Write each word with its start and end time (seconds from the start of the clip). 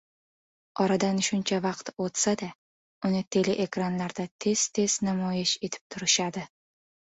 Oradan 0.85 1.19
shuncha 1.27 1.59
vaqt 1.65 1.91
o‘tsa-da, 2.05 2.49
uni 3.11 3.23
teleekranlarda 3.37 4.27
tez-tez 4.47 4.99
namoyish 5.11 5.55
etib 5.71 5.89
turishadi. 5.97 6.49